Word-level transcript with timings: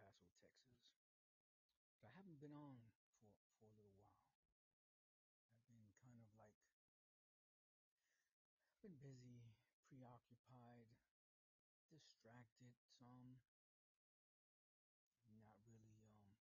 Texas. 0.00 0.56
But 2.00 2.08
I 2.08 2.10
haven't 2.16 2.40
been 2.40 2.52
on 2.52 2.82
for 3.14 3.30
for 3.60 3.66
a 3.66 3.76
little 3.76 3.94
while. 3.94 4.26
I've 5.54 5.64
been 5.70 5.88
kind 6.02 6.20
of 6.20 6.28
like 6.36 6.58
I've 8.74 8.82
been 8.82 8.96
busy, 9.00 9.44
preoccupied, 9.88 10.88
distracted 11.90 12.72
some, 12.98 13.38
not 15.40 15.56
really 15.64 15.96
um 16.04 16.36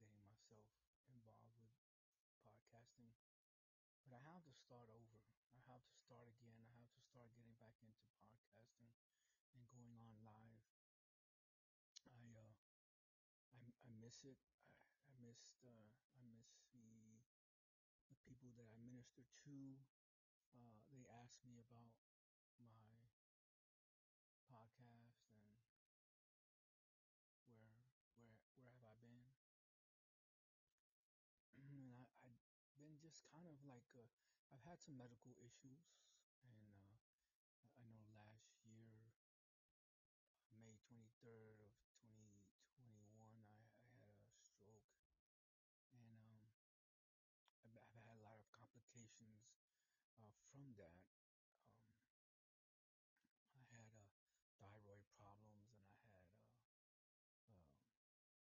getting 0.00 0.24
myself 0.24 0.64
involved 1.12 1.52
with 1.60 1.74
podcasting. 2.40 3.12
But 4.04 4.14
I 4.16 4.22
have 4.32 4.44
to 4.46 4.54
start 4.54 4.88
over. 4.90 5.20
I 5.54 5.60
have 5.70 5.84
to 5.86 5.94
start 5.96 6.26
again. 6.28 6.60
I 6.66 6.74
have 6.80 6.92
to 6.96 7.02
start 7.04 7.30
getting 7.36 7.54
back 7.60 7.76
into 7.84 8.02
podcasting 8.30 8.92
and 9.54 9.64
going 9.70 9.96
on 10.00 10.12
live. 10.24 10.62
I 12.10 12.18
uh 12.34 12.50
I 13.52 13.60
I 13.86 13.92
miss 14.08 14.24
it. 14.24 14.40
I, 14.64 15.12
I 15.12 15.12
missed 15.20 15.60
uh 15.68 15.92
I 16.16 16.24
miss 16.32 16.64
the 16.72 17.20
the 18.08 18.16
people 18.24 18.50
that 18.56 18.64
I 18.64 18.76
minister 18.80 19.22
to. 19.44 19.56
Uh 20.56 20.80
they 20.88 21.04
asked 21.04 21.44
me 21.44 21.60
about 21.60 21.92
my 22.64 23.12
podcast 24.48 25.28
and 25.36 25.52
where 27.52 27.84
where 28.16 28.40
where 28.56 28.72
have 28.72 28.84
I 28.88 28.94
been? 29.04 29.28
and 31.60 31.92
I 31.92 32.08
I've 32.24 32.40
been 32.78 32.96
just 32.96 33.24
kind 33.28 33.44
of 33.46 33.60
like 33.68 33.88
uh, 33.96 34.08
I've 34.54 34.64
had 34.64 34.80
some 34.80 34.96
medical 34.96 35.36
issues 35.44 35.84
and 36.44 36.72
uh 36.72 36.96
I 37.76 37.84
know 37.90 38.04
last 38.16 38.56
year 38.64 39.12
May 40.58 40.76
23rd 40.84 41.60
of 41.62 41.72
2021 42.04 43.44
I, 43.48 43.62
I 43.86 43.88
had 44.02 44.12
a 44.18 44.28
stroke 44.36 44.92
and 45.94 46.18
um 46.24 46.38
I've, 47.64 47.76
I've 47.94 48.06
had 48.06 48.18
a 48.18 48.24
lot 48.24 48.38
of 48.40 48.46
complications 48.50 49.42
uh, 50.18 50.32
from 50.50 50.74
that. 50.78 51.02
Um, 51.78 52.24
I 53.54 53.62
had 53.70 53.92
uh, 53.92 54.08
thyroid 54.58 55.04
problems 55.18 55.66
and 55.68 55.78
I 55.78 55.90
had 56.00 56.14
uh, 56.16 56.48
um, 57.50 57.62
uh, 57.98 58.48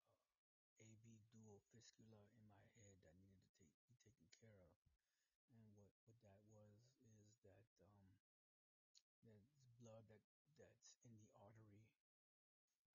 uh, 0.00 0.70
AV 0.80 1.20
dural 1.30 1.60
fistula 1.70 2.20
in 2.38 2.46
my 2.50 2.64
head 2.78 2.96
that 3.04 3.14
needed 3.20 3.44
to 3.44 3.54
take, 3.60 3.76
be 3.86 3.96
taken 4.02 4.28
care 4.40 4.58
of. 4.64 4.72
And 5.54 5.62
what, 5.76 5.90
what 6.08 6.18
that 6.24 6.40
was 6.50 6.90
is 7.04 7.36
that 7.44 7.68
um, 7.86 8.08
there's 9.22 9.50
blood 9.78 10.06
that 10.08 10.22
that's 10.58 10.94
in 11.04 11.14
the 11.18 11.28
artery. 11.34 11.84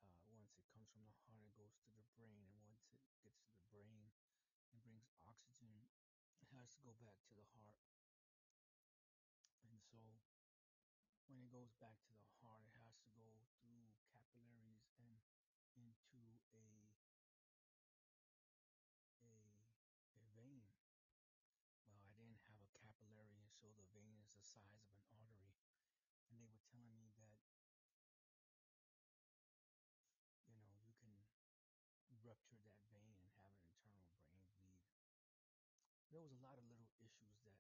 Uh, 0.02 0.18
once 0.34 0.58
it 0.58 0.66
comes 0.74 0.90
from 0.92 1.06
the 1.06 1.16
heart, 1.28 1.44
it 1.46 1.54
goes 1.56 1.76
to 1.86 1.90
the 1.94 2.09
brain, 2.20 2.44
and 2.52 2.60
once 2.68 2.84
it 2.92 3.16
gets 3.24 3.40
to 3.48 3.56
the 3.56 3.64
brain 3.72 4.12
and 4.76 4.84
brings 4.84 5.08
oxygen, 5.24 5.88
it 6.44 6.50
has 6.52 6.76
to 6.76 6.82
go 6.84 6.92
back 7.00 7.16
to 7.24 7.34
the 7.34 7.48
heart. 7.56 7.80
And 9.64 9.80
so 9.80 10.20
when 11.28 11.40
it 11.40 11.52
goes 11.52 11.72
back 11.80 11.96
to 12.04 12.14
the 12.20 12.28
heart, 12.44 12.66
it 12.68 12.76
has 12.84 13.00
to 13.00 13.10
go 13.16 13.40
through 13.64 13.96
capillaries 14.12 14.84
and 15.00 15.24
into 15.80 16.44
a 16.56 16.66
a 20.20 20.26
vein. 20.36 20.64
Well, 21.88 22.02
I 22.04 22.12
didn't 22.16 22.42
have 22.48 22.62
a 22.64 22.72
capillary, 22.78 23.40
and 23.40 23.52
so 23.52 23.68
the 23.76 23.86
vein 23.94 24.18
is 24.24 24.34
the 24.36 24.44
size 24.44 24.84
of 24.92 24.92
an 24.96 25.04
artery. 25.12 25.56
And 26.30 26.40
they 26.40 26.48
were 26.50 26.62
telling 26.72 26.96
me 27.00 27.12
that 27.18 27.40
you 30.48 30.56
know 30.60 30.76
you 30.84 30.94
can 31.00 31.16
rupture 32.24 32.60
that 32.64 32.80
vein 32.92 33.16
and 33.18 33.32
have 33.42 33.54
an 33.56 33.64
internal 33.66 34.12
brain 34.22 34.44
bleed. 34.54 34.84
There 36.12 36.22
was 36.22 36.32
a 36.34 36.42
lot 36.44 36.58
of 36.60 36.66
little 36.68 36.92
issues 37.02 37.40
that 37.48 37.56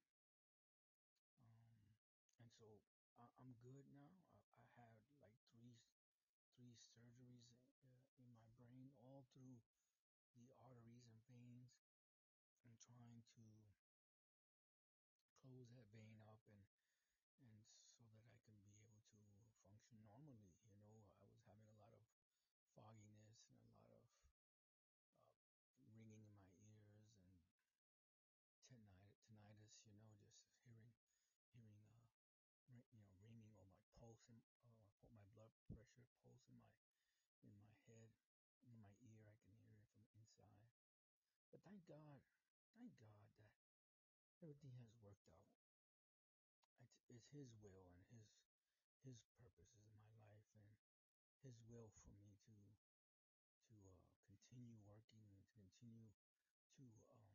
Um, 1.43 1.75
and 2.39 2.49
so 2.55 2.79
I, 3.19 3.27
I'm 3.43 3.53
good 3.59 3.85
now. 3.91 4.23
I, 4.31 4.63
I 4.63 4.63
had 4.79 4.95
like 5.21 5.35
three 5.51 5.75
three 6.55 6.70
surgeries 6.85 7.49
in, 7.85 7.93
uh, 8.19 8.33
my 8.41 8.49
brain, 8.57 8.91
all 9.01 9.25
through 9.33 9.61
the 10.35 10.49
arteries 10.59 11.05
and 11.07 11.19
veins, 11.29 11.73
and 12.65 12.75
trying 12.79 13.23
to 13.37 13.43
close 15.41 15.67
that 15.67 15.91
vein 15.91 16.15
up 16.23 16.39
and 16.47 16.63
and 17.43 17.59
so 17.97 18.05
that 18.13 18.23
I 18.25 18.37
can 18.45 18.57
be 18.63 18.73
able 18.77 19.03
to 19.11 19.19
function 19.67 19.99
normally. 20.05 20.49
You 20.65 20.71
know, 20.73 21.03
I 21.21 21.27
was 21.33 21.43
having 21.47 21.67
a 21.69 21.77
lot 21.79 21.93
of 21.93 22.05
fogginess 22.75 23.41
and 23.49 23.59
a 23.61 23.71
lot 23.75 23.91
of 23.93 24.05
uh, 24.25 24.39
ringing 25.85 26.15
in 26.15 26.31
my 26.31 26.47
ears 26.63 27.13
and 27.27 27.35
tinnitus, 28.65 29.21
you 29.29 29.37
know, 29.37 29.53
just 29.53 29.77
hearing 29.85 30.17
hearing 30.65 30.97
uh 31.53 32.01
you 32.67 32.99
know 32.99 33.13
ringing 33.21 33.53
or 33.59 33.67
my 33.69 33.85
pulse 33.99 34.25
and 34.29 34.41
put 35.01 35.09
my 35.17 35.25
blood 35.33 35.49
pressure 35.65 36.05
pulse 36.21 36.45
in 36.53 36.61
my 36.61 36.77
in 37.41 37.53
my 37.57 37.73
head 37.89 38.13
in 38.69 38.77
my 38.77 38.93
ear 39.01 39.25
I 39.25 39.33
can 39.41 39.57
hear 39.65 39.81
it 39.81 39.89
from 39.97 40.05
inside. 40.13 40.69
But 41.49 41.65
thank 41.65 41.81
God 41.89 42.21
thank 42.77 42.93
God 43.01 43.25
that 43.41 43.57
everything 44.45 44.77
has 44.77 44.93
worked 45.01 45.25
out. 45.25 45.49
It's, 46.81 47.01
it's 47.09 47.29
his 47.33 47.49
will 47.65 47.89
and 47.89 48.05
his 48.13 48.29
his 49.01 49.17
purposes 49.41 49.81
in 49.89 49.97
my 49.97 50.13
life 50.21 50.45
and 50.53 50.69
his 51.41 51.57
will 51.65 51.89
for 52.05 52.13
me 52.13 52.37
to 52.45 52.57
to 53.69 53.75
uh, 53.97 54.13
continue 54.29 54.77
working 54.85 55.25
and 55.25 55.41
to 55.41 55.49
continue 55.57 56.13
to 56.77 56.85
um, 57.09 57.33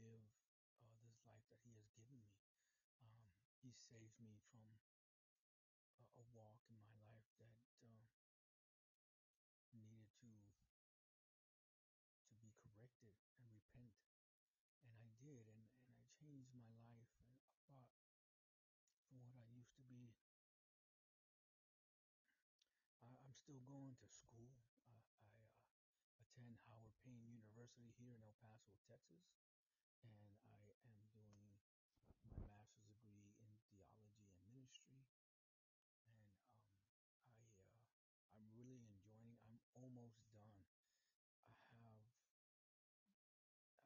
live 0.00 0.24
uh, 0.80 0.96
this 1.04 1.20
life 1.28 1.44
that 1.52 1.60
he 1.64 1.76
has 1.76 1.84
given 1.92 2.16
me. 2.16 2.32
Um, 3.04 3.28
he 3.60 3.72
saved 3.92 4.16
me 4.20 4.40
from 4.48 4.64
walk 6.38 6.62
in 6.70 6.78
my 6.78 6.94
life 7.02 7.26
that 7.42 7.58
uh, 7.82 8.06
needed 9.74 10.06
to 10.22 10.30
to 12.30 12.34
be 12.38 12.54
corrected 12.62 13.10
and 13.42 13.50
repent, 13.50 13.90
and 14.86 14.94
I 15.02 15.10
did, 15.18 15.50
and 15.50 15.66
and 15.90 15.94
I 15.98 16.06
changed 16.14 16.54
my 16.54 16.70
life 16.78 17.10
I 17.18 17.34
thought 17.66 17.90
from 19.10 19.18
what 19.26 19.34
I 19.34 19.42
used 19.50 19.74
to 19.82 19.84
be. 19.90 20.14
I, 23.02 23.10
I'm 23.26 23.34
still 23.34 23.58
going 23.66 23.98
to 23.98 24.06
school. 24.06 24.54
Uh, 24.86 25.02
I 25.18 25.34
uh, 25.34 26.22
attend 26.22 26.62
Howard 26.70 26.94
Payne 27.02 27.26
University 27.26 27.90
here 27.98 28.14
in 28.14 28.22
El 28.22 28.36
Paso, 28.38 28.78
Texas, 28.86 29.26
and 30.06 30.38
I 30.46 30.70
am 30.86 31.02
doing 31.10 31.50
my 31.50 31.58
master's 32.46 32.86
degree 32.86 33.26
in 33.42 33.54
theology 33.66 34.28
and 34.28 34.44
ministry. 34.52 35.02
And 36.08 36.30
um, 36.52 36.80
I 37.24 37.36
uh, 37.36 38.38
I'm 38.38 38.48
really 38.54 38.80
enjoying. 38.84 39.34
I'm 39.44 39.58
almost 39.74 40.22
done. 40.30 40.56
I 41.48 41.54
have 41.72 42.08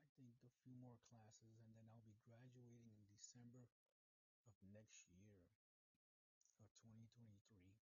I 0.03 0.62
few 0.73 0.81
more 0.81 0.97
classes, 1.05 1.61
and 1.61 1.69
then 1.77 1.85
I'll 1.93 2.01
be 2.01 2.17
graduating 2.25 2.89
in 2.89 3.05
December 3.13 3.69
of 4.49 4.57
next 4.73 5.05
year 5.13 5.37
of 6.57 6.65
2023. 6.81 7.77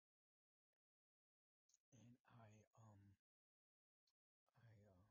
And 1.93 2.17
I 2.33 2.65
um 2.81 3.13
I 4.57 4.65
uh 4.65 5.05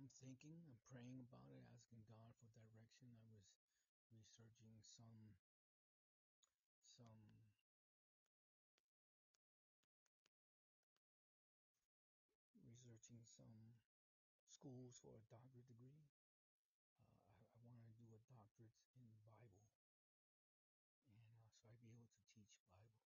I'm 0.00 0.08
thinking, 0.16 0.64
I'm 0.64 0.80
praying 0.88 1.20
about 1.20 1.52
it, 1.52 1.68
asking 1.76 2.08
God 2.08 2.32
for 2.40 2.48
direction. 2.56 3.12
I 3.20 3.28
was 3.28 3.44
researching 4.08 4.80
some 4.80 5.36
some 6.88 7.20
researching 12.64 13.20
some 13.28 13.76
schools 14.48 15.00
for 15.04 15.16
a 15.16 15.24
doctorate 15.28 15.68
degree. 15.68 16.04
Uh, 17.00 17.16
I, 17.32 17.40
I 17.56 17.60
want 17.64 17.80
to 17.80 17.92
do 17.96 18.04
doctorate 18.70 19.10
in 19.10 19.18
Bible, 19.26 19.66
and 21.10 21.26
uh, 21.34 21.50
so 21.50 21.66
I'd 21.66 21.82
be 21.82 21.90
able 21.90 22.06
to 22.06 22.22
teach 22.30 22.54
Bible. 22.70 23.02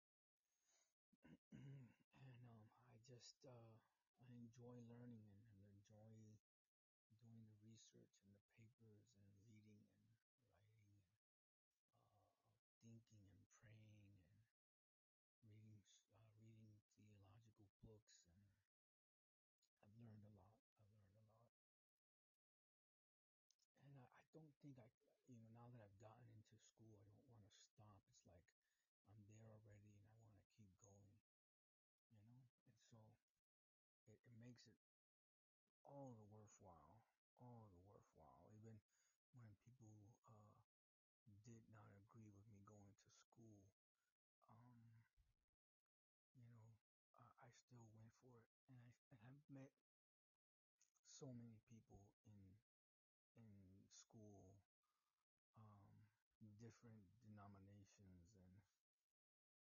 and 1.55 1.87
um, 2.19 2.67
I 2.91 2.99
just 3.07 3.47
uh, 3.47 3.79
I 4.19 4.27
enjoy 4.35 4.75
learning 4.91 5.23
and, 5.23 5.39
and 5.55 5.63
enjoy 5.71 6.35
doing 7.23 7.47
the 7.47 7.55
research 7.63 8.11
and 8.27 8.35
the 8.35 8.43
papers 8.59 9.07
and 9.15 9.23
writing 9.39 9.87
and 10.91 10.99
uh, 10.99 11.31
thinking 12.83 13.23
and 13.23 13.47
praying 13.63 14.03
and 14.03 14.19
reading 15.47 15.79
uh, 16.19 16.27
reading 16.43 16.75
theological 16.99 17.71
books 17.87 18.19
and 18.35 18.51
I've 19.79 19.95
learned 19.95 20.11
a 20.11 20.27
lot. 20.27 20.59
I've 20.67 20.91
learned 20.91 21.07
a 21.07 21.23
lot. 21.23 21.43
met 49.53 49.69
so 51.23 51.31
many 51.31 51.55
people 51.71 52.03
in 52.27 52.43
in 53.39 53.55
school, 53.95 54.43
um, 55.57 56.05
different 56.59 57.07
denominations, 57.23 58.27
and 58.37 58.53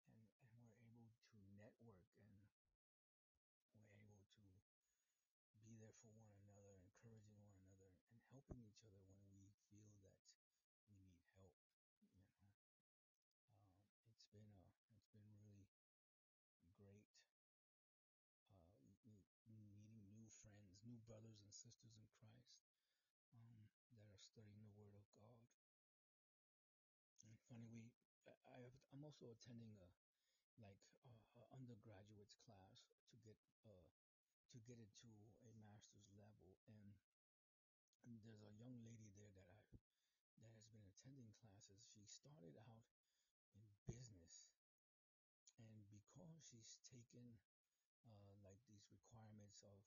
and 0.09 0.23
and 0.43 0.51
we're 0.59 0.75
able 0.83 1.13
to 1.31 1.39
network 1.57 2.05
and 2.21 2.29
we're 3.73 3.89
able 3.97 4.23
to 4.37 4.43
be 5.65 5.77
there 5.79 5.95
for 6.03 6.11
one 6.13 6.29
another, 6.35 6.75
encouraging 6.83 7.39
one 7.39 7.55
another, 7.63 7.95
and 8.11 8.21
helping 8.35 8.61
each 8.67 8.83
other 8.85 9.07
when 9.23 9.33
we 9.39 9.49
feel 9.71 9.95
that 10.03 10.19
we 10.91 10.99
need 10.99 11.17
help. 11.35 11.55
You 12.03 12.11
know, 12.11 12.27
um, 12.27 12.51
it's 14.11 14.27
been 14.35 14.51
a 14.51 14.61
it's 14.93 15.07
been 15.15 15.31
really 15.41 15.65
great 16.77 17.05
uh, 19.49 19.69
meeting 19.79 20.03
new 20.11 20.27
friends, 20.43 20.81
new 20.85 20.99
brothers 21.11 21.43
and 21.43 21.51
sisters 21.51 21.99
in 21.99 22.07
Christ 22.23 22.63
um, 23.35 23.67
that 23.91 24.07
are 24.07 24.23
studying 24.23 24.63
the 24.63 24.79
Word 24.79 24.95
of 24.95 25.03
God. 25.19 25.43
And 27.27 27.35
funny, 27.51 27.67
we 27.67 27.91
I 28.47 28.63
have 28.63 28.79
I'm 28.95 29.03
also 29.03 29.27
attending 29.27 29.75
a 29.83 29.91
like 30.63 30.79
uh, 31.35 31.43
undergraduate's 31.51 32.39
class 32.47 32.95
to 33.11 33.19
get 33.27 33.35
uh 33.67 33.91
to 34.55 34.59
get 34.63 34.79
into 34.79 35.11
a 35.47 35.51
master's 35.59 36.07
level, 36.15 36.59
and, 36.71 36.95
and 38.07 38.19
there's 38.23 38.47
a 38.47 38.55
young 38.55 38.79
lady 38.87 39.11
there 39.11 39.35
that 39.35 39.47
I 39.51 39.59
that 40.39 40.55
has 40.55 40.67
been 40.71 40.87
attending 40.87 41.35
classes. 41.43 41.83
She 41.91 42.07
started 42.07 42.55
out 42.71 42.87
in 43.59 43.67
business, 43.91 44.47
and 45.59 45.91
because 45.91 46.39
she's 46.39 46.79
taken 46.87 47.35
uh, 48.07 48.35
like 48.47 48.63
these 48.71 48.87
requirements 48.95 49.63
of 49.67 49.79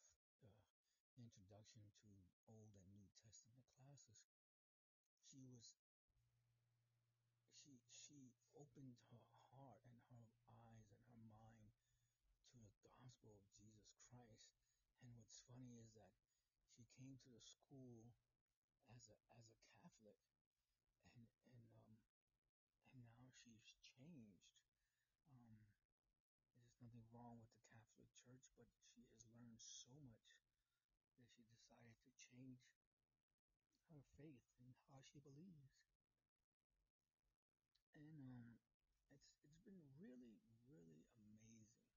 uh, 0.43 0.72
introduction 1.17 1.85
to 2.01 2.09
Old 2.49 2.73
and 2.73 2.89
New 2.93 3.07
Testament 3.21 3.65
classes, 3.77 4.25
she 5.21 5.45
was 5.45 5.77
she 7.53 7.79
she 7.93 8.33
opened 8.57 8.97
her 9.13 9.21
heart 9.53 9.79
and 9.85 9.97
her 10.11 10.27
eyes 10.49 10.89
and 10.89 10.99
her 11.07 11.19
mind 11.29 11.77
to 12.51 12.59
the 12.83 12.93
gospel 12.97 13.33
of 13.37 13.45
Jesus 13.53 13.95
Christ. 14.09 14.57
And 15.01 15.13
what's 15.13 15.43
funny 15.45 15.77
is 15.79 15.93
that 15.93 16.13
she 16.67 16.85
came 16.97 17.17
to 17.23 17.29
the 17.29 17.43
school 17.43 18.13
as 18.89 19.09
a 19.09 19.17
as 19.37 19.47
a 19.49 19.57
Catholic, 19.81 20.19
and 21.15 21.29
and 21.53 21.65
um 21.77 21.97
and 22.93 23.05
now 23.05 23.29
she's 23.29 23.65
changed. 23.81 24.53
Um, 25.33 25.57
there's 26.57 26.77
nothing 26.81 27.05
wrong 27.09 27.41
with 27.41 27.49
the 27.53 27.65
Catholic 27.73 28.09
Church, 28.21 28.49
but 28.57 28.69
she 28.73 29.05
has 29.09 29.25
learned 29.33 29.57
so 29.57 29.93
much 30.03 30.32
decided 31.49 31.95
to 32.03 32.11
change 32.15 32.63
her 33.89 34.01
faith 34.17 34.43
and 34.59 34.73
how 34.91 34.99
she 35.01 35.19
believes. 35.19 35.79
And 37.95 38.19
um, 38.19 38.59
it's 39.09 39.33
it's 39.41 39.59
been 39.63 39.81
really 39.97 40.41
really 40.67 41.05
amazing 41.15 41.63
that 41.69 41.87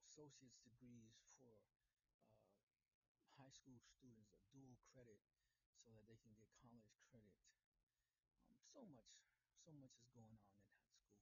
associate's 0.09 0.61
degrees 0.65 1.21
for 1.37 1.53
uh, 1.53 3.29
high 3.37 3.53
school 3.53 3.81
students, 3.81 4.33
a 4.33 4.41
dual 4.53 4.77
credit, 4.93 5.21
so 5.77 5.93
that 5.93 6.05
they 6.09 6.17
can 6.21 6.33
get 6.37 6.49
college 6.61 6.93
credit. 7.09 7.37
Um, 8.49 8.57
so 8.61 8.85
much, 8.89 9.13
so 9.61 9.73
much 9.77 9.97
is 10.01 10.09
going 10.13 10.33
on 10.37 10.53
in 10.53 10.65
that 10.69 10.81
school, 10.85 11.17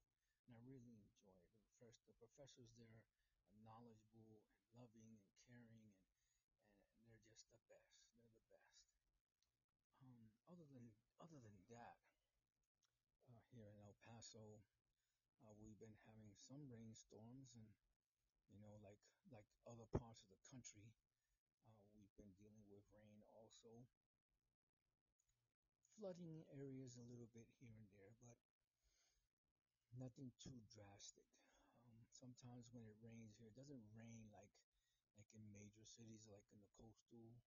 and 0.47 0.55
I 0.55 0.63
really 0.67 0.95
enjoy 0.95 1.35
it. 1.35 1.51
The 1.67 1.75
first, 1.79 2.07
the 2.07 2.17
professors 2.19 2.75
there 2.79 2.91
are 2.91 3.59
knowledgeable 3.63 4.47
and 4.47 4.63
loving 4.75 5.07
and 5.07 5.19
caring, 5.47 5.83
and 5.83 5.99
and, 7.03 7.11
they're 7.11 7.27
just 7.27 7.51
the 7.51 7.63
best. 7.67 8.07
They're 8.23 8.31
the 8.39 8.47
best. 8.55 8.87
Um, 9.99 10.31
other 10.47 10.67
than 10.71 10.95
other 11.19 11.39
than 11.43 11.57
that, 11.75 11.99
uh, 13.31 13.43
here 13.55 13.71
in 13.71 13.79
El 13.83 13.90
Paso, 14.05 14.63
uh, 15.45 15.53
we've 15.61 15.79
been 15.79 15.97
having 16.07 16.33
some 16.37 16.69
rainstorms, 16.69 17.55
and 17.57 17.69
you 18.51 18.59
know, 18.61 18.77
like 18.83 19.01
like 19.31 19.47
other 19.67 19.87
parts 19.97 20.23
of 20.25 20.31
the 20.35 20.43
country, 20.51 20.93
uh, 21.67 21.81
we've 21.95 22.13
been 22.17 22.33
dealing 22.37 22.65
with 22.69 22.85
rain 22.93 23.23
also, 23.33 23.87
flooding 25.97 26.45
areas 26.51 26.97
a 26.97 27.05
little 27.05 27.29
bit 27.33 27.47
here 27.61 27.75
and 27.77 27.87
there, 27.95 28.13
but 28.25 28.39
nothing 29.95 30.33
too 30.41 30.65
drastic. 30.71 31.29
Um, 31.85 32.07
sometimes 32.11 32.71
when 32.73 32.87
it 32.87 32.97
rains 33.01 33.37
here, 33.37 33.49
it 33.49 33.57
doesn't 33.59 33.85
rain 33.93 34.29
like 34.33 34.53
like 35.17 35.29
in 35.35 35.45
major 35.53 35.85
cities, 35.85 36.29
like 36.31 36.47
in 36.53 36.61
the 36.61 36.71
coastal 36.79 37.41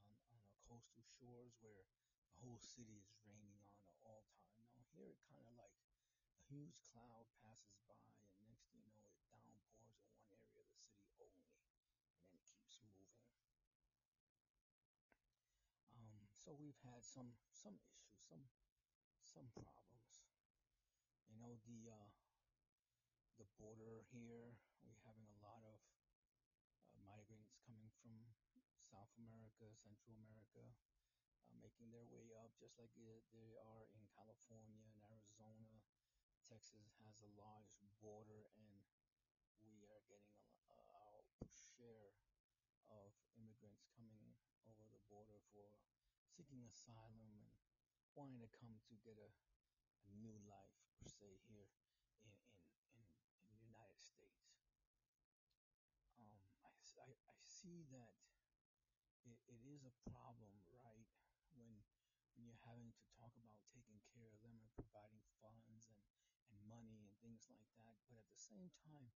on 0.00 0.12
on 0.32 0.40
the 0.48 0.56
coastal 0.64 1.04
shores 1.04 1.56
where 1.60 1.84
the 2.32 2.38
whole 2.40 2.60
city 2.60 3.00
is 3.00 3.10
raining 3.26 3.58
on 3.60 3.76
at 3.90 3.96
all 4.04 4.24
time. 4.32 4.60
No, 4.72 4.84
here 4.94 5.08
it 5.08 5.20
kind 5.28 5.44
of 5.48 5.55
huge 6.48 6.78
cloud 6.92 7.26
passes 7.42 7.78
by, 7.90 8.06
and 8.38 8.46
next 8.46 8.70
thing 8.70 8.82
you 8.86 8.94
know, 8.94 9.10
it 9.10 9.18
downpours 9.30 9.66
in 9.82 9.90
one 10.30 10.30
area 10.30 10.62
of 10.62 10.86
the 10.94 11.06
city 11.18 11.42
only, 11.50 11.74
and 12.14 12.22
then 12.22 12.38
it 12.38 12.46
keeps 12.46 12.78
moving. 12.82 13.10
Um, 15.94 16.30
so 16.38 16.54
we've 16.54 16.78
had 16.86 17.02
some 17.02 17.34
some 17.50 17.74
issues, 17.82 18.22
some 18.22 18.46
some 19.22 19.48
problems. 19.58 20.22
You 21.26 21.36
know, 21.42 21.58
the 21.66 21.90
uh, 21.90 22.10
the 23.38 23.46
border 23.60 24.06
here, 24.14 24.56
we're 24.86 25.02
having 25.04 25.26
a 25.28 25.38
lot 25.44 25.60
of 25.66 25.78
uh, 26.88 26.96
migrants 27.04 27.58
coming 27.66 27.90
from 28.00 28.16
South 28.86 29.12
America, 29.18 29.66
Central 29.82 30.16
America, 30.22 30.64
uh, 31.44 31.52
making 31.60 31.90
their 31.92 32.06
way 32.08 32.32
up, 32.38 32.54
just 32.56 32.78
like 32.80 32.92
they 32.96 33.58
are 33.60 33.84
in 33.92 34.02
California 34.14 34.86
and 34.88 34.96
Arizona. 35.10 35.75
Texas 36.46 36.94
has 37.02 37.18
a 37.26 37.30
large 37.34 37.74
border, 37.98 38.46
and 38.54 38.78
we 39.66 39.82
are 39.90 39.98
getting 40.06 40.30
a, 40.38 40.78
uh, 40.78 41.10
our 41.10 41.26
share 41.50 42.14
of 42.86 43.10
immigrants 43.34 43.82
coming 43.98 44.30
over 44.62 44.86
the 44.94 45.02
border 45.10 45.42
for 45.50 45.74
seeking 46.30 46.62
asylum 46.70 47.34
and 47.34 47.50
wanting 48.14 48.38
to 48.38 48.50
come 48.54 48.78
to 48.86 48.94
get 49.02 49.18
a, 49.18 49.30
a 50.06 50.10
new 50.22 50.38
life 50.46 50.78
per 50.94 51.10
se 51.10 51.42
here 51.50 51.66
in 52.22 52.30
in 52.30 52.34
in, 52.94 53.02
in 53.50 53.50
the 53.50 53.66
United 53.66 53.98
States. 53.98 54.54
Um, 56.14 56.30
I, 56.62 56.70
see 57.42 57.82
that 57.90 58.14
it, 59.26 59.34
it 59.50 59.62
is 59.66 59.82
a 59.82 59.94
problem, 60.14 60.54
right? 60.78 61.10
When 61.58 61.82
when 62.38 62.46
you're 62.46 62.62
having 62.62 62.94
to 62.94 63.02
talk 63.18 63.34
about 63.34 63.58
taking 63.74 63.98
care 64.14 64.30
of 64.30 64.38
them 64.46 64.54
and 64.62 64.70
providing 64.78 65.24
funds 65.42 65.90
and 65.90 66.15
money 66.66 66.98
and 67.02 67.10
things 67.22 67.46
like 67.48 67.66
that. 67.78 67.96
But 68.10 68.18
at 68.18 68.28
the 68.30 68.38
same 68.38 68.70
time, 68.82 69.14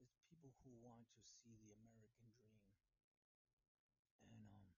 there's 0.00 0.16
people 0.28 0.52
who 0.64 0.72
want 0.80 1.08
to 1.16 1.22
see 1.22 1.56
the 1.60 1.76
American 1.76 2.28
dream. 2.40 2.64
And 4.28 4.48
um, 4.48 4.72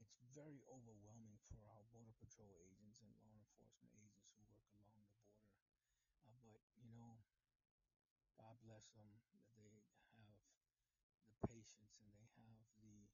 it's 0.00 0.16
very 0.32 0.64
overwhelming 0.68 1.40
for 1.48 1.60
our 1.68 1.84
Border 1.92 2.16
Patrol 2.16 2.56
agents 2.64 3.00
and 3.04 3.12
law 3.20 3.36
enforcement 3.36 3.92
agents 3.96 4.32
who 4.36 4.44
work 4.48 4.64
along 4.76 4.96
the 4.96 5.12
border. 5.12 5.36
Uh, 6.24 6.36
but, 6.44 6.60
you 6.80 6.92
know, 6.92 7.20
God 8.40 8.56
bless 8.64 8.88
them 8.96 9.08
that 9.36 9.44
they 9.56 9.84
have 10.16 10.36
the 11.28 11.36
patience 11.44 12.00
and 12.00 12.08
they 12.16 12.28
have 12.48 12.64
the 12.80 13.08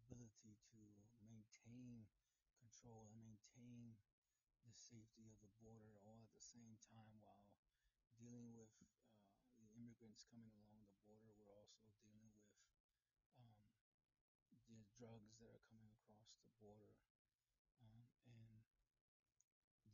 ability 0.00 0.56
to 0.72 0.80
maintain 1.28 2.08
control 2.56 3.08
and 3.12 3.20
maintain 3.20 3.98
safety 4.78 5.26
of 5.28 5.36
the 5.42 5.50
border 5.60 5.96
all 6.04 6.20
at 6.22 6.32
the 6.36 6.40
same 6.44 6.76
time 6.78 7.16
while 7.24 7.48
dealing 8.18 8.52
with 8.54 8.72
uh, 8.80 8.88
the 9.58 9.68
immigrants 9.76 10.24
coming 10.28 10.52
along 10.54 10.84
the 10.86 10.96
border. 11.08 11.32
We're 11.40 11.56
also 11.58 11.88
dealing 12.00 12.28
with 12.32 12.48
um, 13.38 13.56
the 14.68 14.84
drugs 14.98 15.36
that 15.40 15.48
are 15.48 15.64
coming 15.70 15.88
across 15.96 16.36
the 16.44 16.52
border 16.60 16.92
um, 17.82 18.04
and 18.28 18.60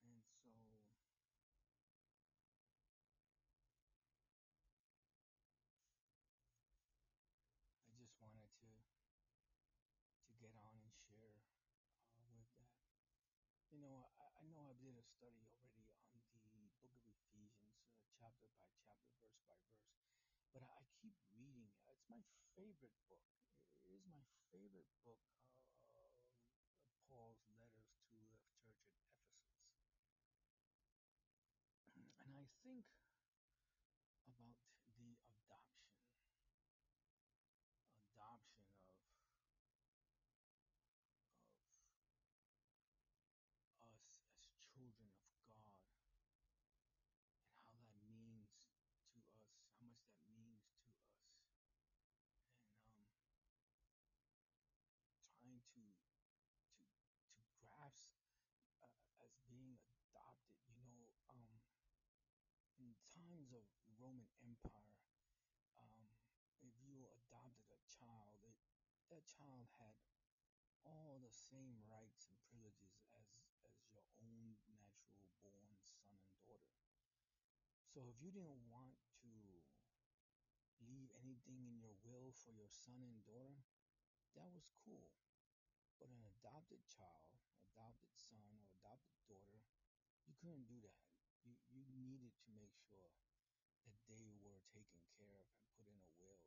that 0.02 0.12
are 0.18 0.34
coming 0.42 0.62
along 0.66 0.90
with 0.92 1.08
it. 1.08 1.28
And 7.58 7.66
so 7.72 7.82
I 7.86 7.90
just 7.98 8.14
wanted 8.22 8.46
to 8.62 8.68
to 10.26 10.30
get 10.38 10.54
on 10.54 10.74
and 10.78 10.92
share 10.94 11.34
uh, 12.14 12.28
with 12.36 12.50
that. 12.60 12.76
You 13.72 13.80
know, 13.80 14.04
I, 14.20 14.26
I 14.38 14.44
know 14.52 14.60
I 14.68 14.76
did 14.76 14.94
a 15.00 15.07
study 15.18 15.50
already 15.50 15.98
on 16.46 16.62
the 16.62 16.70
book 16.78 16.94
of 16.94 17.10
Ephesians, 17.10 17.74
uh, 17.90 18.06
chapter 18.14 18.46
by 18.54 18.70
chapter, 18.86 19.10
verse 19.18 19.42
by 19.50 19.58
verse, 19.74 19.98
but 20.54 20.62
I, 20.62 20.70
I 20.78 20.86
keep 21.02 21.18
reading 21.34 21.66
it. 21.66 21.74
It's 21.90 22.06
my 22.06 22.22
favorite 22.54 22.94
book. 23.10 23.26
It 23.82 23.90
is 23.98 24.06
my 24.06 24.22
favorite 24.54 24.86
book 25.02 25.18
of 25.98 26.14
Paul's 27.10 27.42
letters 27.50 27.90
to 28.14 28.14
the 28.30 28.38
church 28.62 28.94
at 28.94 29.10
Ephesus. 29.10 29.58
And 32.22 32.38
I 32.38 32.46
think 32.62 32.86
about 34.22 34.54
the 34.94 35.18
adoption, 35.26 35.98
adoption 38.14 38.62
of 38.86 39.08
of 43.68 43.94
us 43.94 44.22
as 44.34 44.50
children 44.74 45.10
of 45.14 45.28
God 45.46 45.74
and 47.68 47.74
how 47.74 47.82
that 47.84 48.04
means 48.08 48.48
to 48.58 49.20
us, 49.34 49.54
how 49.78 49.84
much 49.86 50.02
that 50.10 50.24
means 50.32 50.64
to 50.74 50.88
us, 50.88 51.08
and 52.88 53.08
um, 53.18 53.48
trying 55.38 55.62
to 55.74 55.82
to 55.82 56.82
to 57.34 57.40
grasp 57.60 58.10
uh, 58.82 59.24
as 59.24 59.32
being 59.46 59.78
adopted. 60.10 60.58
You 60.66 60.80
know, 60.82 61.14
um, 61.30 61.60
in 62.88 62.96
times 63.12 63.52
of 63.52 63.68
Roman 64.00 64.32
Empire, 64.40 65.04
um, 65.76 66.08
if 66.64 66.72
you 66.80 67.04
adopted 67.20 67.68
a 67.68 67.80
child, 67.84 68.40
it, 68.48 68.56
that 69.12 69.28
child 69.28 69.68
had 69.76 69.92
all 70.88 71.20
the 71.20 71.28
same 71.28 71.84
rights 71.84 72.32
and 72.32 72.40
privileges 72.48 73.04
as 73.12 73.28
as 73.68 73.76
your 73.92 74.08
own 74.24 74.56
natural 74.72 75.28
born 75.44 75.76
son 75.84 76.16
and 76.16 76.32
daughter. 76.48 76.80
So 77.92 78.08
if 78.08 78.16
you 78.24 78.32
didn't 78.32 78.64
want 78.72 78.96
to 79.20 79.32
leave 80.80 81.12
anything 81.20 81.68
in 81.68 81.76
your 81.76 81.92
will 82.08 82.32
for 82.32 82.56
your 82.56 82.72
son 82.72 83.04
and 83.04 83.20
daughter, 83.28 83.60
that 84.32 84.48
was 84.48 84.64
cool. 84.80 85.12
But 86.00 86.08
an 86.08 86.24
adopted 86.40 86.80
child, 86.88 87.36
adopted 87.68 88.16
son 88.16 88.48
or 88.56 88.64
adopted 88.80 89.20
daughter, 89.28 89.60
you 90.24 90.32
couldn't 90.40 90.64
do 90.64 90.80
that. 90.88 91.17
You 91.48 91.56
you 91.72 91.96
needed 92.04 92.34
to 92.44 92.50
make 92.52 92.74
sure 92.76 93.08
that 93.86 93.98
they 94.08 94.28
were 94.44 94.60
taken 94.74 95.00
care 95.16 95.32
of 95.40 95.46
and 95.56 95.64
put 95.74 95.88
in 95.88 95.98
a 95.98 96.08
will. 96.20 96.44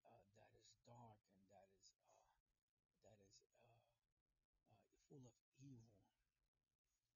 uh, 0.02 0.26
that 0.34 0.50
is 0.58 0.66
dark 0.90 1.22
and 1.30 1.46
that 1.54 1.70
is 1.78 1.94
uh, 2.10 2.26
that 3.06 3.22
is 3.22 3.38
uh, 3.54 3.70
uh, 4.66 4.82
full 5.06 5.22
of 5.22 5.38
evil 5.62 5.94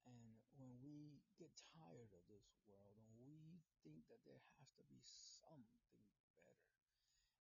And 0.06 0.38
when 0.54 0.70
we 0.78 1.18
get 1.34 1.50
tired 1.74 2.14
of 2.14 2.22
this 2.30 2.46
world 2.62 2.94
and 2.94 3.10
we 3.18 3.58
think 3.82 4.06
that 4.06 4.22
there 4.22 4.42
has 4.54 4.70
to 4.78 4.86
be 4.86 5.02
something 5.02 6.06
better, 6.46 6.62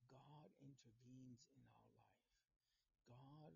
God 0.07 0.55
intervenes 0.63 1.43
in 1.59 1.67
our 1.67 1.83
life. 1.99 2.23
God 3.11 3.51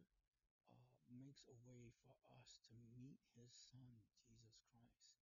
makes 1.13 1.45
a 1.45 1.57
way 1.69 1.93
for 2.01 2.17
us 2.33 2.57
to 2.65 2.73
meet 2.97 3.21
His 3.37 3.53
Son, 3.53 4.01
Jesus 4.25 4.57
Christ. 4.65 5.13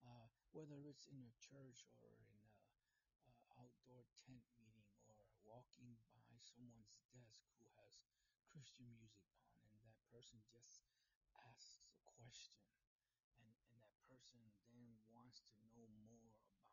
Uh, 0.00 0.32
whether 0.56 0.80
it's 0.88 1.04
in 1.12 1.20
a 1.20 1.34
church 1.36 1.84
or 2.00 2.08
in 2.16 2.32
a, 2.32 2.44
outdoor 3.56 4.04
tent 4.20 4.44
meeting 4.60 4.92
or 5.08 5.16
walking 5.48 5.96
by 6.20 6.36
someone's 6.36 6.92
desk 7.08 7.40
who 7.56 7.64
has 7.80 8.04
Christian 8.52 8.84
music 8.92 9.24
on 9.32 9.64
and 9.64 9.72
that 9.80 9.96
person 10.12 10.44
just 10.52 10.84
asks 11.32 11.80
a 11.88 12.04
question 12.20 12.60
and 13.40 13.48
and 13.72 13.76
that 13.80 13.96
person 14.04 14.44
then 14.76 14.92
wants 15.08 15.40
to 15.48 15.56
know 15.72 15.88
more 16.04 16.36
about 16.36 16.68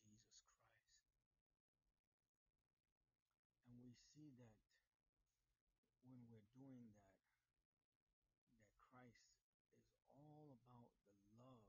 Jesus 0.00 0.40
Christ. 0.48 0.88
And 3.68 3.76
we 3.84 3.92
see 3.92 4.32
that 4.40 4.56
when 6.08 6.24
we're 6.24 6.48
doing 6.56 6.88
that 6.96 7.12
Christ 8.92 9.24
is 9.32 9.96
all 10.12 10.52
about 10.52 10.92
the 11.00 11.16
love 11.32 11.64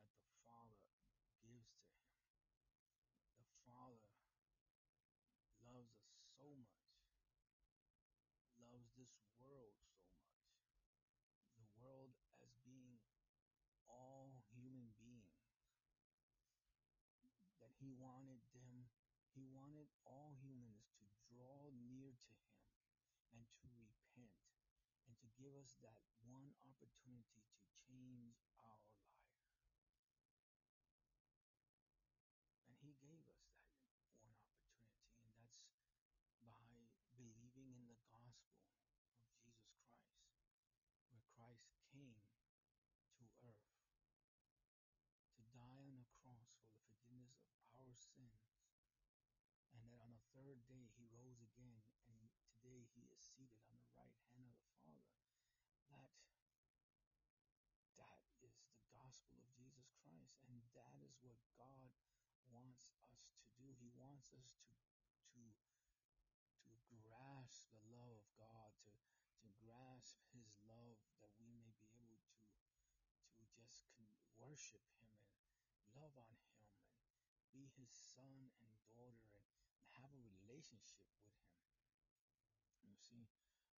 that 0.00 0.08
the 0.16 0.32
Father 0.48 0.88
gives 1.44 1.68
to 1.84 1.92
him. 2.00 2.32
The 3.36 3.44
Father 3.68 4.08
loves 5.60 5.92
us 6.00 6.16
so 6.32 6.48
much, 6.64 6.96
loves 8.56 8.88
this 8.96 9.20
world 9.36 9.76
so 9.84 10.00
much. 10.16 10.56
The 11.60 11.68
world 11.76 12.16
as 12.40 12.56
being 12.64 13.04
all 13.84 14.32
human 14.48 14.96
beings, 14.96 15.44
that 17.60 17.67
he 17.78 17.94
wanted 17.94 18.42
them, 18.52 18.90
he 19.34 19.46
wanted 19.54 19.86
all 20.02 20.34
humans 20.42 20.90
to 20.98 21.06
draw 21.30 21.70
near 21.88 22.10
to 22.10 22.34
him 22.34 22.58
and 23.32 23.46
to 23.62 23.70
repent 23.70 24.34
and 25.06 25.14
to 25.22 25.28
give 25.38 25.54
us 25.54 25.78
that 25.80 26.02
one 26.26 26.50
opportunity 26.66 27.46
to 27.46 27.62
change 27.86 28.42
our 28.58 28.82
life. 28.98 29.22
And 32.66 32.74
he 32.82 32.98
gave 32.98 33.22
us 33.30 33.46
that 33.62 33.70
one 34.18 34.34
opportunity, 34.50 34.98
and 35.22 35.30
that's 35.38 35.62
by 36.42 36.82
believing 37.14 37.72
in 37.78 37.86
the 37.86 38.02
gospel 38.10 38.58
of 38.74 38.74
Jesus 39.38 39.70
Christ, 39.86 40.26
where 41.14 41.22
Christ 41.38 41.70
came 41.94 42.18
to 43.22 43.24
earth 43.46 43.70
to 45.38 45.42
die 45.54 45.78
on 45.80 45.94
the 45.96 46.10
cross 46.20 46.52
for 46.60 46.68
the 46.74 46.84
forgiveness 46.90 47.48
of 47.48 47.72
our 47.80 47.94
sins, 47.96 48.60
and 49.72 49.80
that 49.88 50.02
on 50.04 50.12
the 50.12 50.27
third 50.38 50.62
day 50.70 50.86
he 50.94 51.02
rose 51.10 51.42
again, 51.42 51.82
and 52.06 52.22
today 52.46 52.86
he 52.94 53.10
is 53.10 53.18
seated 53.18 53.58
on 53.66 53.74
the 53.82 53.90
right 53.90 54.14
hand 54.38 54.54
of 54.54 54.62
the 54.70 54.78
Father. 54.86 55.10
That 55.90 56.14
that 57.98 58.22
is 58.46 58.54
the 58.70 58.78
gospel 58.94 59.42
of 59.42 59.50
Jesus 59.58 59.90
Christ, 59.98 60.38
and 60.46 60.62
that 60.78 60.94
is 61.02 61.18
what 61.26 61.42
God 61.58 61.90
wants 62.46 62.94
us 63.10 63.34
to 63.42 63.50
do. 63.58 63.74
He 63.82 63.90
wants 63.98 64.30
us 64.30 64.54
to 64.62 64.78
to 65.34 65.42
to 66.62 66.70
grasp 66.86 67.74
the 67.74 67.82
love 67.90 68.14
of 68.14 68.30
God, 68.38 68.70
to 68.86 68.94
to 69.42 69.48
grasp 69.58 70.22
His 70.30 70.54
love, 70.62 71.02
that 71.18 71.34
we 71.42 71.50
may 71.50 71.74
be 71.82 71.90
able 71.98 72.30
to 72.46 72.54
to 73.34 73.44
just 73.58 73.90
worship 74.38 74.86
Him 75.02 75.18
and 75.74 75.82
love 75.98 76.14
on 76.14 76.38
Him 76.46 76.62
and 77.26 77.42
be 77.50 77.74
His 77.74 77.90
son 77.90 78.54
and 78.62 78.70
daughter 78.86 79.34
and 79.34 79.57
have 79.98 80.14
a 80.14 80.22
relationship 80.22 81.02
with 81.10 81.18
Him. 81.26 81.38
You 82.86 82.94
see, 82.94 83.26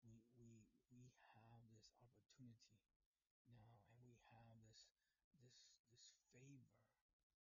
we 0.02 0.18
we 0.34 0.66
we 0.90 1.06
have 1.30 1.62
this 1.70 1.86
opportunity 2.02 2.82
now, 3.46 3.78
and 3.94 4.02
we 4.02 4.18
have 4.34 4.50
this 4.58 4.90
this 5.38 5.62
this 5.94 6.18
favor, 6.34 6.82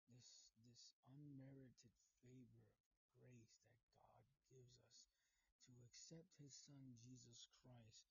this 0.10 0.50
this 0.66 0.98
unmerited 1.06 1.94
favor 2.26 2.66
grace 3.22 3.62
that 3.70 3.86
God 4.02 4.26
gives 4.50 4.74
us 4.90 5.14
to 5.70 5.72
accept 5.86 6.34
His 6.42 6.54
Son 6.54 6.98
Jesus 6.98 7.46
Christ 7.62 8.10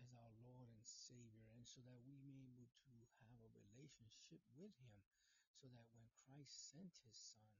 as 0.00 0.08
our 0.14 0.32
Lord 0.40 0.68
and 0.72 0.84
Savior, 0.84 1.52
and 1.52 1.66
so 1.66 1.84
that 1.84 2.00
we 2.06 2.16
may 2.24 2.48
be 2.56 2.70
able 2.88 3.08
to 3.12 3.22
have 3.28 3.40
a 3.44 3.50
relationship 3.52 4.40
with 4.56 4.72
Him, 4.80 4.98
so 5.52 5.68
that 5.68 5.86
when 5.92 6.06
Christ 6.24 6.72
sent 6.72 6.94
His 7.04 7.16
Son, 7.16 7.50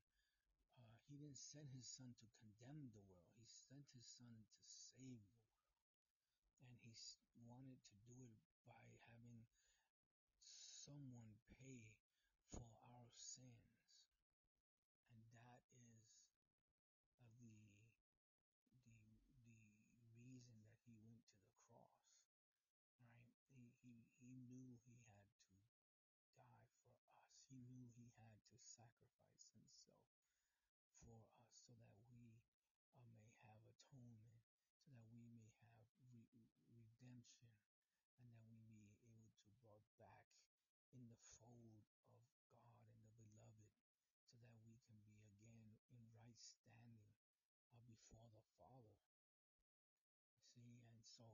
He 1.08 1.16
didn't 1.16 1.40
send 1.40 1.72
His 1.72 1.88
Son 1.88 2.12
to 2.20 2.28
condemn 2.36 2.92
the 2.92 3.00
world; 3.00 3.32
He 3.40 3.48
sent 3.48 3.88
His 3.96 4.04
Son 4.04 4.44
to 4.44 4.60
save 4.68 5.24
the 5.24 5.40
world, 5.40 5.72
and 6.60 6.76
He 6.84 6.92
wanted 7.48 7.80
to 7.88 7.96
do 8.04 8.28
it 8.28 8.44
by 8.68 8.76
having 9.08 9.48
someone 10.44 11.40
pay 11.48 11.96
for 12.52 12.76
our 12.92 13.08
sins, 13.16 13.88
and 15.08 15.24
that 15.32 15.64
is 15.72 16.04
uh, 17.24 17.56
the 18.84 19.16
the 19.48 19.48
the 20.04 20.12
reason 20.20 20.60
that 20.60 20.76
he 20.84 20.92
went 21.00 21.24
to 21.24 21.40
the 21.40 21.56
cross. 21.72 22.20
Right? 23.00 23.32
He 23.48 23.72
he 23.80 24.04
he 24.20 24.44
knew 24.44 24.76
he 24.84 25.00
had 25.08 25.24
to 25.24 26.20
die 26.36 26.68
for 26.76 26.84
us. 26.92 27.16
He 27.48 27.64
knew 27.64 27.88
he 27.96 28.12
had 28.20 28.44
to 28.52 28.60
sacrifice 28.60 29.48
himself 29.56 30.17
for 31.08 31.16
us, 31.16 31.32
so 31.56 31.72
that 31.80 31.96
we 32.12 32.36
uh, 32.92 33.08
may 33.16 33.32
have 33.40 33.64
atonement, 33.64 34.44
so 34.76 34.92
that 34.92 35.08
we 35.08 35.24
may 35.24 35.48
have 35.64 35.88
re- 36.04 36.28
redemption, 36.68 37.48
and 38.20 38.28
that 38.28 38.44
we 38.44 38.60
may 38.68 38.92
be 39.08 39.16
able 39.16 39.32
to 39.32 39.48
brought 39.64 39.88
back 39.96 40.28
in 40.92 41.08
the 41.08 41.16
fold 41.40 41.72
of 41.80 41.88
God 42.04 42.28
and 42.60 42.76
the 43.00 43.08
beloved, 43.16 43.72
so 44.20 44.36
that 44.36 44.60
we 44.68 44.76
can 44.84 45.00
be 45.08 45.16
again 45.24 45.80
in 45.88 46.04
right 46.12 46.36
standing 46.44 47.08
uh, 47.72 47.80
before 47.88 48.28
the 48.28 48.44
Father. 48.60 49.00
See, 50.44 50.84
and 50.92 51.00
so 51.08 51.24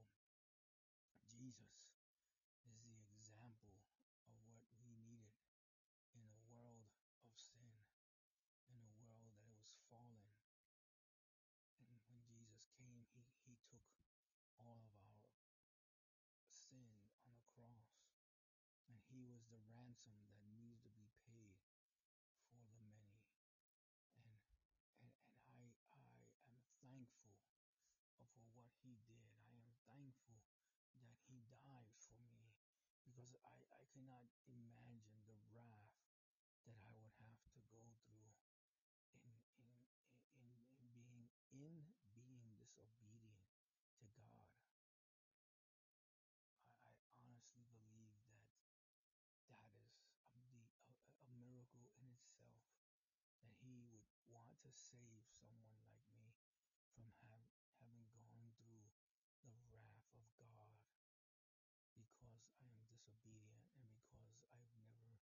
Jesus 1.27 1.99
is 2.63 2.79
the 2.87 3.03
example 3.11 3.83
of 4.31 4.39
what 4.47 4.71
we 4.79 4.95
needed 5.03 5.35
in 6.15 6.23
a 6.31 6.39
world 6.47 6.87
of 7.27 7.35
sin, 7.35 7.75
in 8.71 8.79
a 8.79 8.91
world 8.99 9.35
that 9.39 9.51
was 9.55 9.77
fallen. 9.91 10.35
And 11.79 12.01
when 12.09 12.21
Jesus 12.25 12.65
came, 12.75 13.05
he, 13.13 13.23
he 13.45 13.55
took 13.71 13.87
all 14.59 14.81
of 14.81 14.93
our 14.97 15.31
sin 16.51 16.91
on 17.23 17.31
the 17.35 17.45
cross. 17.55 18.09
And 18.89 18.99
he 19.13 19.23
was 19.29 19.44
the 19.55 19.63
ransom 19.71 20.19
that 20.27 20.43
needs 20.51 20.83
to 20.83 20.91
be 20.99 21.07
paid 21.31 21.55
for 22.51 22.59
the 22.75 22.83
many. 22.91 23.23
And 24.19 24.35
and, 24.99 25.15
and 25.47 25.55
I 25.55 25.71
I 25.95 26.03
am 26.11 26.27
thankful 26.83 27.39
for 28.35 28.43
what 28.59 28.75
he 28.83 28.99
did. 29.07 29.31
I 29.47 29.55
am 29.63 29.71
thankful 29.87 30.43
that 30.99 31.15
he 31.31 31.47
died 31.47 31.87
for 32.03 32.19
me 32.19 32.51
because 33.07 33.31
I, 33.47 33.55
I 33.79 33.87
cannot 33.95 34.27
imagine 34.51 35.23
the 35.31 35.39
wrath 35.55 35.95
that 36.67 36.75
I 36.83 36.91
would 36.99 37.15
have 37.23 37.39
to 37.55 37.61
go 37.71 37.95
through 38.03 38.35
in 39.23 39.39
in 39.55 39.71
in, 40.35 40.51
in 40.83 40.99
being 41.55 41.87
in 42.11 42.19
being 42.27 42.59
disobedient 42.59 43.39
to 44.03 44.07
God. 44.19 44.51
I, 46.83 46.91
I 46.91 46.95
honestly 47.23 47.63
believe 47.71 48.19
that 48.29 48.51
that 49.51 49.69
is 49.79 49.93
a, 50.35 50.43
the, 50.51 50.67
a, 50.91 50.95
a 51.31 51.33
miracle 51.39 51.87
in 52.01 52.09
itself 52.11 52.65
that 53.45 53.55
he 53.61 53.79
would 53.93 54.05
want 54.29 54.57
to 54.64 54.64
save 54.75 55.23
someone 55.31 55.79
like 55.87 56.03
me 56.19 56.35
from 56.91 57.07
having 57.79 58.07
gone 58.11 58.51
through 58.59 58.91
the 59.47 59.55
wrath 59.71 60.11
of 60.19 60.27
God 60.39 60.75
because 61.95 62.51
I 62.59 62.67
am 62.67 62.83
disobedient 62.91 63.71
and 63.79 63.87
because 63.87 64.35
I've 64.51 64.75
never 64.83 65.23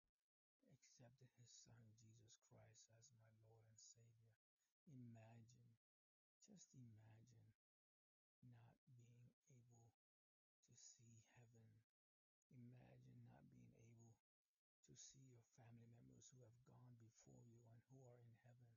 accepted 0.72 1.30
his 1.36 1.52
son 1.52 1.84
Jesus 2.00 2.40
Christ 2.48 2.88
as 2.96 3.12
my 3.12 3.28
Lord 3.44 3.60
and 3.68 3.76
Savior. 3.76 4.32
Imagine, 4.88 5.76
just 6.48 6.72
imagine 6.76 7.52
not 8.48 8.80
being 8.88 9.28
able 9.52 9.92
to 10.68 10.74
see 10.76 11.24
heaven. 11.36 11.68
Imagine 12.56 13.20
not 13.20 13.44
being 13.52 13.72
able 13.76 14.16
to 14.88 14.94
see 14.96 15.28
your 15.28 15.44
family 15.60 15.88
members 15.92 16.32
who 16.32 16.40
have 16.44 16.60
gone 16.68 16.96
before 17.00 17.44
you 17.44 17.60
and 17.68 17.80
who 17.92 18.04
are 18.08 18.20
in 18.20 18.36
heaven. 18.48 18.72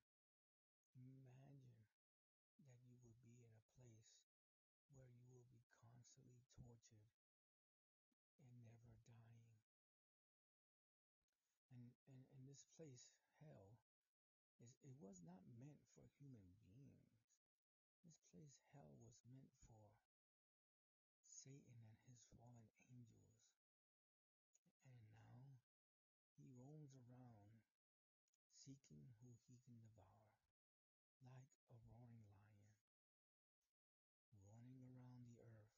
Imagine 0.95 1.59
that 1.67 1.91
you 2.63 2.95
will 3.03 3.19
be 3.23 3.35
in 3.43 3.51
a 3.51 3.63
place 3.75 4.31
where 4.95 5.11
you 5.11 5.27
will 5.35 5.47
be 5.51 5.59
constantly 5.83 6.47
tortured 6.55 7.11
and 8.39 8.55
never 8.63 8.95
dying. 9.03 9.59
And, 11.75 11.91
and, 12.07 12.23
and 12.31 12.44
this 12.55 12.71
place, 12.79 13.11
hell, 13.43 13.75
is 14.63 14.79
it 14.87 14.95
was 15.03 15.19
not 15.27 15.43
meant 15.59 15.83
for 15.91 16.07
human 16.23 16.55
beings. 16.63 17.19
This 18.07 18.23
place, 18.31 18.63
hell, 18.71 18.95
was 19.03 19.19
meant 19.27 19.51
for 19.67 19.91
Satan 21.27 21.83
and 21.83 21.99
his 22.07 22.23
fallen 22.31 22.71
angels. 22.87 23.59
And 24.87 25.03
now 25.19 25.59
he 26.39 26.47
roams 26.55 26.95
around 26.95 27.59
seeking 28.55 29.03
who 29.19 29.35
he 29.51 29.59
can 29.67 29.83
devour, 29.83 30.39
like 31.27 31.51
a 31.75 31.79
roaring 31.91 32.31
lion, 32.39 32.79
running 34.31 34.79
around 34.79 35.27
the 35.27 35.43
earth, 35.43 35.75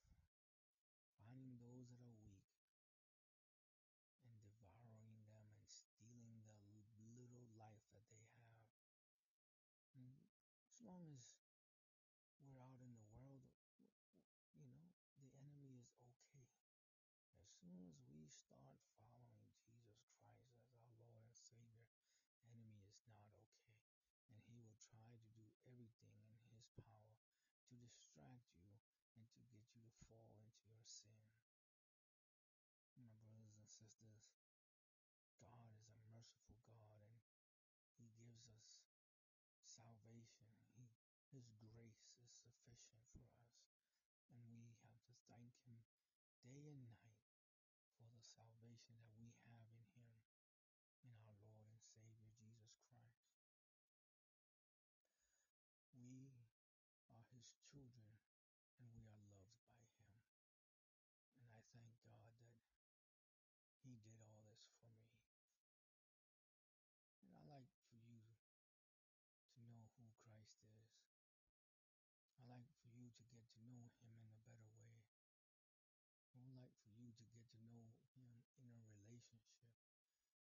finding 1.17 1.57
those 1.57 1.89
that 1.89 2.05
are 2.05 2.21
weak 2.21 2.53
and 4.29 4.37
devouring 4.45 5.01
them 5.25 5.49
and 5.49 5.65
stealing 5.65 6.37
soon 17.77 17.93
as 17.93 18.09
we 18.09 18.25
start 18.33 18.81
following 18.97 19.53
Jesus 19.69 20.09
Christ 20.17 20.49
as 20.57 20.65
our 20.73 20.89
Lord 20.97 21.21
and 21.21 21.37
Savior, 21.37 21.93
enemy 22.49 22.89
is 22.89 23.05
not 23.05 23.37
okay. 23.37 23.77
And 24.33 24.41
he 24.49 24.57
will 24.65 24.81
try 24.81 25.13
to 25.13 25.29
do 25.37 25.45
everything 25.69 26.17
in 26.25 26.57
his 26.57 26.73
power 26.81 27.21
to 27.69 27.77
distract 27.77 28.49
you 28.65 28.81
and 29.21 29.29
to 29.29 29.45
get 29.53 29.69
you 29.77 29.85
to 29.85 29.93
fall 30.09 30.33
into 30.41 30.65
your 30.73 30.89
sin. 30.89 31.21
My 32.97 33.13
brothers 33.21 33.53
and 33.53 33.69
sisters, 33.69 34.25
God 35.37 35.69
is 35.69 35.85
a 35.93 36.01
merciful 36.09 36.57
God 36.65 36.97
and 38.01 38.09
he 38.09 38.09
gives 38.17 38.49
us 38.49 38.89
salvation. 39.61 40.49
He, 40.73 40.89
his 41.29 41.53
grace 41.61 42.09
is 42.25 42.33
sufficient 42.33 43.05
for 43.13 43.29
us. 43.37 43.69
And 44.33 44.41
we 44.49 44.65
have 44.81 45.05
to 45.13 45.13
thank 45.29 45.53
him 45.69 45.85
day 46.41 46.73
and 46.73 46.81
night 46.81 47.06
salvation 48.37 49.01
that 49.01 49.17
we 49.17 49.33
have 49.49 49.65
in 49.73 49.81
him, 49.97 50.13
in 51.09 51.17
our 51.17 51.33
Lord 51.41 51.65
and 51.65 51.81
Savior 51.81 52.29
Jesus 52.37 52.77
Christ. 52.85 53.33
We 55.97 56.37
are 57.09 57.25
his 57.33 57.57
children 57.65 58.21
and 58.77 58.93
we 58.93 59.09
are 59.09 59.25
loved 59.33 59.57
by 59.73 59.89
him. 60.05 60.21
And 61.41 61.49
I 61.49 61.65
thank 61.73 61.97
God 62.05 62.29
that 62.45 62.61
he 63.81 63.97
did 64.05 64.21
all 64.21 64.45
this 64.45 64.69
for 64.77 64.93
me. 64.93 65.09
And 67.25 67.33
I 67.33 67.41
like 67.49 67.73
for 67.89 67.97
you 68.05 68.21
to 69.57 69.59
know 69.65 69.89
who 69.97 70.13
Christ 70.21 70.61
is. 70.61 70.93
I 72.37 72.45
like 72.45 72.69
for 72.85 72.93
you 72.93 73.09
to 73.17 73.23
get 73.33 73.49
to 73.57 73.61
know 73.65 73.89
him 74.05 74.13
in 74.21 74.29
a 74.29 74.45
better 74.45 74.69
way. 74.77 75.01
I 76.37 76.45
would 76.45 76.53
like 76.53 76.77
for 76.85 76.93
you 76.93 77.17
to 77.17 77.25
get 77.33 77.49
to 77.57 77.61
know 77.65 77.97
him 78.17 78.43
in 78.59 78.73
a 78.73 78.83
relationship 79.05 79.77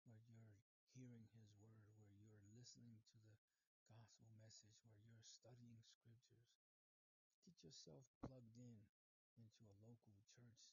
where 0.05 0.21
you're 0.27 0.59
hearing 0.93 1.31
his 1.31 1.55
word, 1.63 1.87
where 1.95 2.11
you're 2.19 2.51
listening 2.53 2.99
to 3.15 3.19
the 3.23 3.39
gospel 3.87 4.31
message, 4.37 4.77
where 4.83 4.99
you're 5.07 5.23
studying 5.23 5.79
scriptures. 5.83 6.51
Get 7.47 7.63
yourself 7.63 8.05
plugged 8.21 8.59
in 8.59 8.83
into 9.39 9.65
a 9.71 9.77
local 9.87 10.19
church 10.27 10.71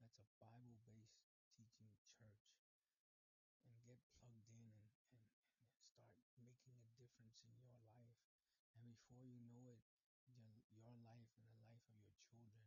that's 0.00 0.16
a 0.16 0.28
Bible 0.40 0.80
based 0.88 1.20
teaching 1.52 1.92
church 2.16 2.56
and 3.68 3.76
get 3.84 4.00
plugged 4.18 4.48
in 4.48 4.72
and, 4.72 4.88
and, 5.12 5.24
and 5.60 5.70
start 5.76 6.16
making 6.40 6.80
a 6.80 6.88
difference 6.96 7.36
in 7.44 7.52
your 7.60 7.76
life. 7.84 8.16
And 8.72 8.88
before 8.88 9.28
you 9.28 9.44
know 9.44 9.68
it, 9.68 9.84
your, 10.32 10.56
your 10.72 10.90
life 11.04 11.30
and 11.36 11.46
the 11.52 11.60
life 11.68 11.84
of 11.92 12.00
your 12.00 12.16
children 12.32 12.64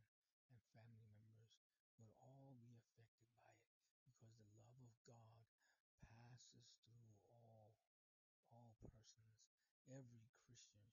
and 0.48 0.58
family 0.70 1.10
members 1.10 1.50
will 1.98 2.14
all 2.22 2.54
be 2.62 2.78
affected 2.78 3.34
by 3.42 3.58
it 3.58 3.82
because 4.06 4.34
the 4.38 4.50
love 4.62 4.78
of 4.78 4.94
God 5.04 5.42
passes 6.06 6.70
through 6.86 7.10
all 7.34 7.74
all 8.54 8.78
persons. 8.86 9.42
Every 9.90 10.30
Christian 10.46 10.86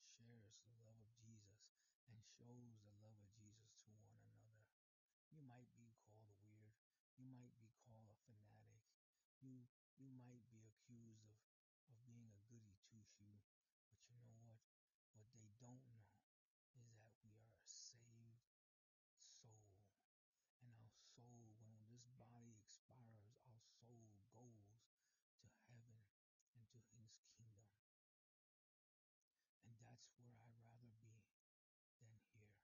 the 0.65 0.76
love 0.82 0.97
of 1.02 1.10
Jesus 1.17 1.65
and 2.10 2.17
shows 2.21 2.78
the 2.86 2.93
love 3.02 3.17
of 3.17 3.30
Jesus 3.34 3.74
to 3.86 3.89
one 3.97 4.17
another. 4.21 4.65
You 5.34 5.41
might 5.45 5.69
be 5.78 5.93
called 6.06 6.26
a 6.26 6.36
weird. 6.41 6.74
You 7.17 7.30
might 7.30 7.54
be 7.58 7.69
called 7.86 8.08
a 8.10 8.17
fanatic. 8.26 8.82
You 9.41 9.65
you 10.02 10.10
might 10.17 10.45
be 10.50 10.65
accused 10.65 11.21
of, 11.26 11.38
of 11.89 11.97
being 12.06 12.30
a 12.34 12.41
goody 12.50 12.74
two 12.89 13.02
shoe. 13.06 13.41
But 13.89 14.02
you 14.10 14.17
know 14.21 14.38
what? 14.41 14.62
What 15.13 15.28
they 15.34 15.50
don't 15.62 15.86
know 15.86 16.06
is 16.74 16.89
that 16.97 17.13
we 17.21 17.38
are 17.38 17.54
a 17.54 17.65
saved 17.65 18.45
soul. 19.17 19.78
And 20.62 20.74
our 20.74 20.89
soul, 20.89 21.54
when 21.62 21.78
this 21.89 22.06
body 22.17 22.54
expires, 22.58 23.38
our 23.45 23.62
soul 23.69 24.17
goes 24.34 24.82
to 25.41 25.47
heaven 25.69 26.02
and 26.58 26.65
to 26.74 26.80
his 26.97 27.13
kingdom. 27.38 27.69
And 29.65 29.76
that's 29.82 30.10
where 30.17 30.38
I'd 30.41 30.58
rather 30.58 30.93
be 31.02 31.21
than 32.02 32.17
here. 32.34 32.58